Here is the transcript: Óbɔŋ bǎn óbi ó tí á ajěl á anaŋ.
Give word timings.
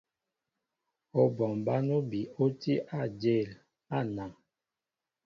Óbɔŋ 1.21 1.51
bǎn 1.65 1.85
óbi 1.97 2.19
ó 2.43 2.45
tí 2.59 2.73
á 2.95 2.99
ajěl 3.05 3.49
á 3.95 3.97
anaŋ. 4.03 4.31